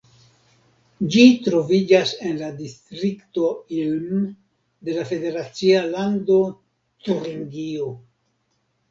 Ĝi 1.15 1.23
troviĝas 1.47 2.13
en 2.29 2.31
la 2.39 2.47
distrikto 2.61 3.49
Ilm 3.79 4.23
de 4.87 4.95
la 4.95 5.03
federacia 5.09 5.83
lando 5.91 6.39
Turingio. 7.09 7.91